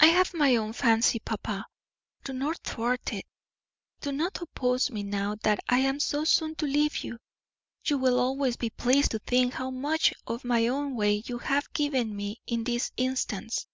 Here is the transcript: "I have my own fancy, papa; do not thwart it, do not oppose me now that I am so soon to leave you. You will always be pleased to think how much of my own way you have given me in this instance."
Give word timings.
"I 0.00 0.06
have 0.06 0.34
my 0.34 0.56
own 0.56 0.72
fancy, 0.72 1.20
papa; 1.20 1.64
do 2.24 2.32
not 2.32 2.58
thwart 2.64 3.12
it, 3.12 3.26
do 4.00 4.10
not 4.10 4.42
oppose 4.42 4.90
me 4.90 5.04
now 5.04 5.36
that 5.44 5.60
I 5.68 5.78
am 5.78 6.00
so 6.00 6.24
soon 6.24 6.56
to 6.56 6.66
leave 6.66 7.04
you. 7.04 7.20
You 7.84 7.98
will 7.98 8.18
always 8.18 8.56
be 8.56 8.70
pleased 8.70 9.12
to 9.12 9.20
think 9.20 9.54
how 9.54 9.70
much 9.70 10.12
of 10.26 10.42
my 10.42 10.66
own 10.66 10.96
way 10.96 11.22
you 11.26 11.38
have 11.38 11.72
given 11.72 12.16
me 12.16 12.40
in 12.48 12.64
this 12.64 12.90
instance." 12.96 13.68